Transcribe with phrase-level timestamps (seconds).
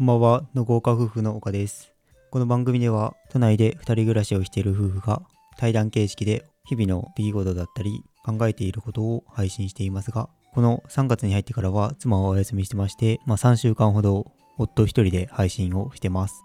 [0.00, 1.92] こんばんは、の豪華夫婦の岡です。
[2.30, 5.20] この番組では、都内で2人暮らしをしている夫婦が
[5.58, 16.44] 対談形式で日々の出来事だったり考えていることを配信していますが、この3月に入ってからは妻はお休みしてまして、まあ3週間ほど夫一人で配信をしてます。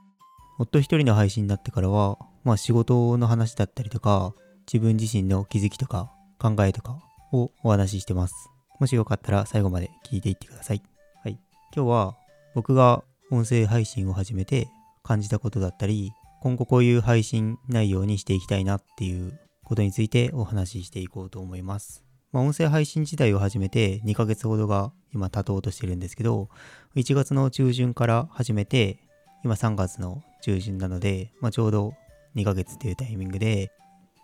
[0.59, 4.33] 夫一人の配信になってからは、まあ仕事の話だったりとか、
[4.67, 6.99] 自分自身の気づきとか考えとか
[7.31, 8.33] をお話ししてます。
[8.81, 10.83] もしよかったら最後まで聞いていってください。
[11.23, 11.39] はい。
[11.73, 12.17] 今日は
[12.53, 14.67] 僕が音声配信を始めて
[15.03, 16.11] 感じたことだったり、
[16.41, 22.03] 今後こういう配信内容にしていきたいなっていうことについてお話ししていこうと思います。
[22.31, 26.49] まあ、音声配信自体を始めて2ヶ月ほどが今経とうとしてるんですけど、
[26.95, 28.99] 1月の中旬から始めて、
[29.43, 31.93] 今3月の中旬なので、まあ、ちょうど
[32.35, 33.71] 2ヶ月っていうタイミングで、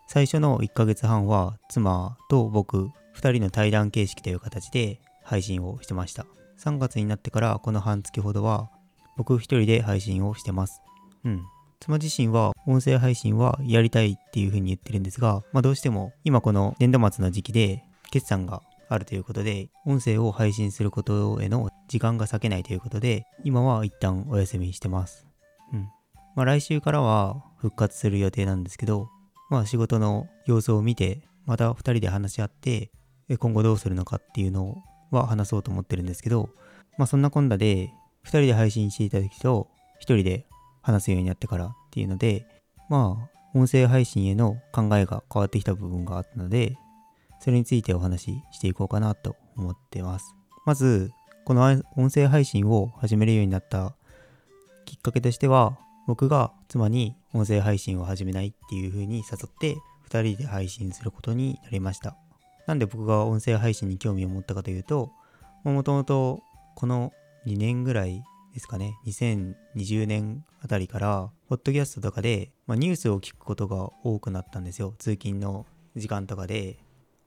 [0.08, 6.26] 最初の1ヶ月半は妻と僕2人の対談形式という形で配信をしてました。
[6.60, 8.70] 3月になってからこの半月ほどは
[9.22, 10.82] 僕一人で配信をしてます。
[11.24, 11.46] うん。
[11.80, 25.28] 妻自身は音声配信はやりたいっていう風に言ってるんですが、まあどうしても今この年度末の時期で決算があるということで、音声を配信することへの時間が割けないということで、今は一旦お休みしてます。
[25.72, 25.88] うん。
[26.36, 29.08] まあ来週からは復活する予定なんですけど、
[29.52, 32.90] まあ仕事の様子を見て、また二人で話し合って、
[33.30, 36.50] え今後どうするのかっていうのは話そうと思ってるんですけど、
[36.98, 37.92] まあそんなこんなで、
[38.26, 39.68] 2人で配信していた時と
[40.00, 40.46] 1人で
[40.82, 42.46] 話すようになってからっていうので
[42.90, 46.78] まあ音声配信への考えが変わってきた部分があったので
[47.40, 50.36] それについてお話ししていこうかなと思ってます。
[50.66, 51.12] まず
[51.44, 51.64] この
[51.98, 53.96] 音声配信を始めるようになった
[54.86, 59.76] きっかけとしては僕が妻に音声配信を始めないっていう風に誘って
[60.10, 62.16] 2人で配信することになりました。
[62.68, 65.12] なんで僕が音声配信に興味を持ったかというと
[65.64, 66.42] もともと
[66.76, 67.12] この
[67.46, 68.98] 2年ぐらいですかね。
[69.06, 74.94] 2020年あたりからポッドキャストとかで、まあ、ニュースを聞くことが多くなったんですよ。
[75.00, 76.80] 通勤の時間とかで。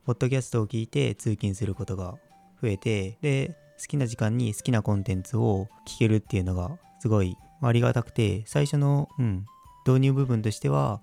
[0.05, 2.17] ポッドキャストを聞いて通勤することが
[2.61, 9.47] 増えてで好きな時間に好きなコンテンツを聞けるっていうのがすごいありがたくて最初の、うん、
[9.87, 11.01] 導入部分としては、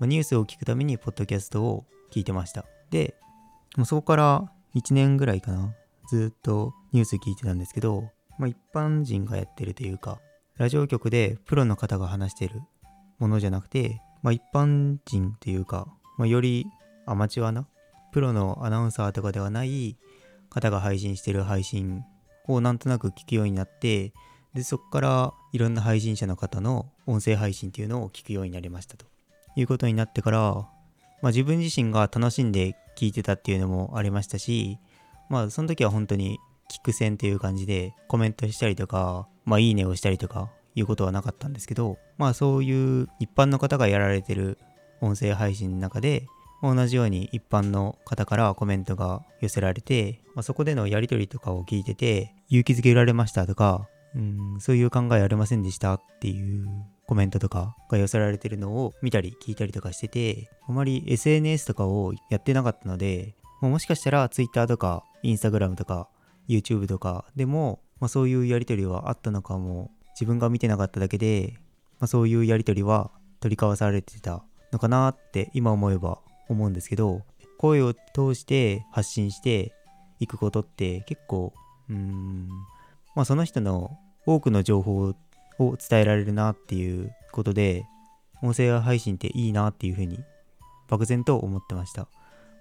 [0.00, 2.64] まあ、ニュースを聞くためにポッドキャストを聞いてました。
[2.90, 3.14] で
[3.76, 5.72] もうそこから1年ぐらいかな。
[6.08, 8.10] ずっとニュース聞いてたんですけど、
[8.40, 10.18] まあ、一般人がやってるというか
[10.56, 12.62] ラジオ局でプロの方が話してる
[13.18, 15.86] ものじゃなくて、まあ、一般人というか、
[16.16, 16.66] まあ、より
[17.06, 17.68] アマチュアな
[18.12, 19.98] プロのアナウンサーとかではない
[20.48, 22.02] 方が配信してる配信
[22.48, 24.14] をなんとなく聞くようになって
[24.54, 29.04] でそこからいろんな配信者の方の音声配信っていうのを聞くようになりましたと。
[29.56, 30.68] いうことになってから、ま
[31.24, 34.78] あ、自分自身が楽しんで聞いてたっていうのもありましたし
[35.28, 36.38] まあその時は本当に
[36.70, 44.58] 聞く線という感じでコメントしたりとか、まあいいねをしたりとかいうことはなかったんですけど、まあそういう一般の方がやられてる
[45.00, 46.26] 音声配信の中で、
[46.62, 56.66] まあ同じように一般の方からコメントが寄せられて、まあ、そこでのやり取りとかを聞いてて、勇気づけられましたとか、うん、そういう考えありませんでしたっていう
[57.06, 66.08] コメントとかが寄せられてるのを見たり聞いたりとかしてて、あまり SNS とかをやってなかったので、もしかしたら Twitter とか Instagram とか
[66.50, 69.90] YouTube とかでも、まあ、そういうやり取りはあったのかも。
[70.20, 71.54] 自分が見てなかっただけで、
[71.98, 76.18] まあ、そういうやり取りは取り交わされてたのかなって今思えば
[76.50, 77.22] 思うんですけど
[77.58, 79.74] 声を通して発信して
[80.18, 81.54] いくことって結構
[81.88, 82.48] うん
[83.14, 85.14] まあその人の多くの情報
[85.58, 87.86] を伝えられるなっていうことで
[88.42, 90.18] 音声配信っていいなっていうふうに
[90.88, 92.08] 漠然と思ってました、ま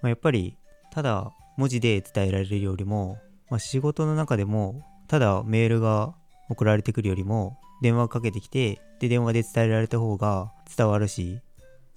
[0.04, 0.58] あ、やっぱり
[0.94, 3.18] ただ文字で伝えられるよりも
[3.50, 6.14] まあ、仕事の中でもただメールが
[6.50, 11.40] 送られてくるよりも電話かけてきてで電話で伝えられた方が伝わるし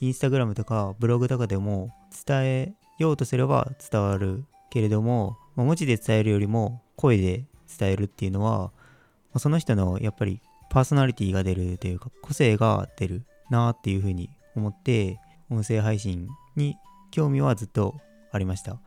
[0.00, 1.94] インスタグラムとかブログとかでも
[2.26, 7.44] 伝えようとすれば伝わるけれども、まあ、文字で伝えるよりも声で
[7.78, 8.72] 伝えるっていうのは、ま
[9.34, 10.40] あ、その人のやっぱり
[10.70, 15.18] パーソナリティが出るというか個性が出るなっていうふうに思って
[15.50, 16.76] 音声配信に
[17.10, 18.00] 興味はずっと
[18.30, 18.78] ありました。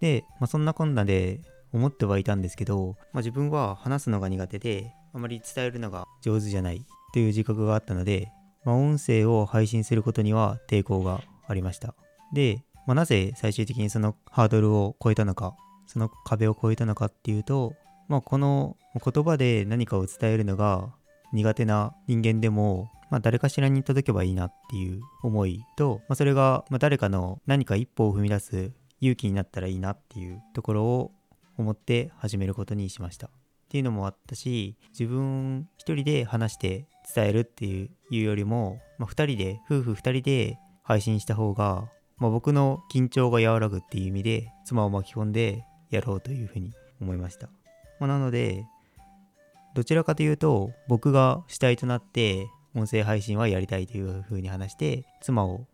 [0.00, 1.40] で、まあ、そんなこんなで
[1.74, 8.30] 思ってはいたんですけど、まあ、自分は話すのが苦手であまり伝えるのが上手じゃないという自覚があったので、
[8.64, 11.96] まあ、音声を配信することには抵抗がありました。
[12.32, 15.56] で、まあ、なぜ最終的にそのハードルを超えたのか
[15.86, 17.74] その壁を超えたのかっていうと、
[18.08, 20.94] まあ、この言葉で何かを伝えるのが
[21.32, 31.12] 苦手な人間でも、まあ、誰かしらに届けばいいなっていう思いと、まあ、それがま誰かの何か一歩を踏み出す勇気になったらいいなっていうところを
[31.56, 33.28] 思って始めることにしました。
[33.28, 33.30] っ
[33.74, 47.48] ていうのもあったし自分一人で話して伝えるっていうよりも、まあ、2人で夫婦2人で配信した方が、まあ、僕の緊張が和らぐっていう意味で妻を巻き込んでやろうというふうに思いました、
[47.98, 48.64] まあ、なので
[49.74, 52.46] どちらかというと僕が主体となって
[52.76, 55.66] 音声配信はやりたいというふうに話して妻を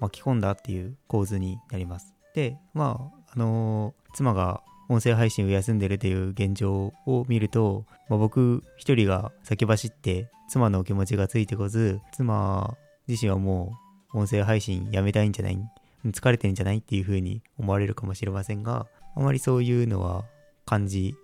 [0.00, 12.76] 巻き込んだっていう構図になりますでまああのー、妻が音声配信を休んでるという現状を見ると、まあ、僕一人が先走って妻のお気持ちがついてこず妻
[13.08, 13.72] 自身はも
[14.12, 15.58] う音声配信やめたいんじゃない
[16.06, 18.86] 疲れてんじゃないっていう風に思われるかもしれませんが
[19.16, 20.24] あまりそういうのは
[20.66, 21.14] 感じ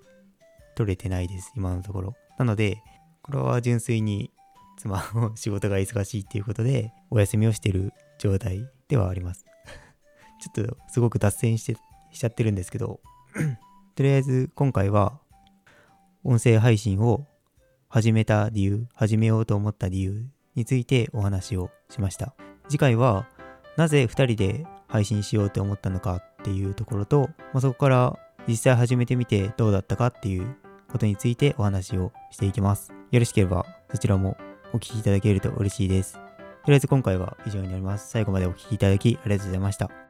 [0.74, 2.14] 取れてないです今のところ。
[2.38, 2.82] なので
[3.22, 4.30] これは純粋に
[4.78, 9.44] 妻の仕事が忙しいっていうことでお休みをしてる状態ではあります。
[10.40, 11.74] ちょっとすごく脱線して
[12.12, 13.00] しちゃってるんですけど
[13.94, 15.19] とりあえず今回は
[16.25, 17.27] 音声配信を
[17.88, 20.25] 始めた理由、始めようと思った理由
[20.55, 22.35] についてお話をしました。
[22.69, 23.27] 次回は
[23.77, 30.56] なぜ2人で配信しようと思ったのかっていうところと、まあ、そこから実際始めてみてどうだったかっていう
[30.88, 32.93] ことについてお話をしていきます。
[33.11, 34.37] よろしければそちらも
[34.73, 36.15] お聴きいただけると嬉しいです。
[36.15, 38.11] とりあえず今回は以上になります。
[38.11, 40.09] 最後までお聴きいただきありがとうございました。